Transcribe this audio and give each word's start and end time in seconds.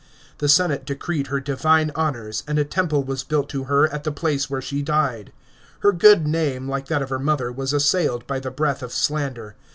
The 0.39 0.49
senate 0.49 0.83
decreed 0.83 1.27
her 1.27 1.39
divine 1.39 1.91
honours, 1.95 2.41
and 2.47 2.57
a 2.57 2.65
temple 2.65 3.03
was 3.03 3.23
built 3.23 3.47
to 3.49 3.65
her 3.65 3.87
at 3.89 4.03
the 4.03 4.11
place 4.11 4.49
where 4.49 4.59
she 4.59 4.81
died. 4.81 5.31
Her 5.81 5.91
good 5.91 6.25
name, 6.25 6.67
like 6.67 6.87
that 6.87 7.03
of 7.03 7.09
her 7.11 7.19
mother, 7.19 7.51
was 7.51 7.71
assailed 7.71 8.25
by 8.25 8.39
the 8.39 8.49
breath 8.49 8.81
of 8.81 8.91
slander. 8.91 9.55